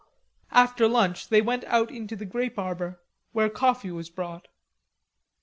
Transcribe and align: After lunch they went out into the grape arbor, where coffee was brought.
After 0.49 0.87
lunch 0.87 1.29
they 1.29 1.43
went 1.43 1.63
out 1.65 1.91
into 1.91 2.15
the 2.15 2.25
grape 2.25 2.57
arbor, 2.57 2.99
where 3.33 3.49
coffee 3.51 3.91
was 3.91 4.09
brought. 4.09 4.47